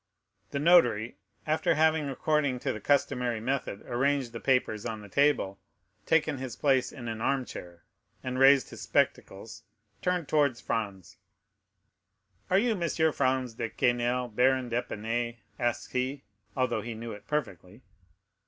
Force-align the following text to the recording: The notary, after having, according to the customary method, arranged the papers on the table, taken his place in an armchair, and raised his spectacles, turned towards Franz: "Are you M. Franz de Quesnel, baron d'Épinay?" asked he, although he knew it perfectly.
The 0.49 0.57
notary, 0.57 1.17
after 1.45 1.75
having, 1.75 2.09
according 2.09 2.57
to 2.61 2.73
the 2.73 2.81
customary 2.81 3.39
method, 3.39 3.83
arranged 3.83 4.33
the 4.33 4.39
papers 4.39 4.83
on 4.83 5.01
the 5.03 5.07
table, 5.07 5.59
taken 6.07 6.39
his 6.39 6.55
place 6.55 6.91
in 6.91 7.07
an 7.07 7.21
armchair, 7.21 7.83
and 8.23 8.39
raised 8.39 8.71
his 8.71 8.81
spectacles, 8.81 9.61
turned 10.01 10.27
towards 10.27 10.59
Franz: 10.59 11.17
"Are 12.49 12.57
you 12.57 12.71
M. 12.71 13.13
Franz 13.13 13.53
de 13.53 13.69
Quesnel, 13.69 14.29
baron 14.29 14.69
d'Épinay?" 14.71 15.37
asked 15.59 15.91
he, 15.91 16.23
although 16.57 16.81
he 16.81 16.95
knew 16.95 17.11
it 17.11 17.27
perfectly. 17.27 17.83